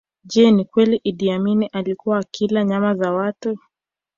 Je 0.31 0.43
ni 0.55 0.65
kweli 0.65 0.97
Iddi 1.03 1.31
Amini 1.31 1.67
alikuwa 1.67 2.17
akila 2.17 2.63
nyama 2.63 2.95
za 2.95 3.11
watu 3.13 3.57